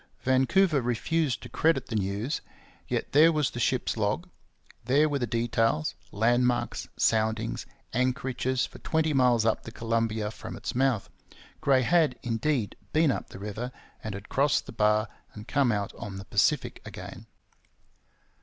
[0.23, 2.41] Vancouver refused to credit the news;
[2.87, 4.27] yet there was the ship's log;
[4.83, 10.73] there were the details landmarks, soundings, anchorages for twenty miles up the Columbia from its
[10.73, 11.07] mouth.
[11.59, 13.71] Gray had, indeed, been up the river,
[14.03, 17.27] and had crossed the bar and come out on the Pacific again.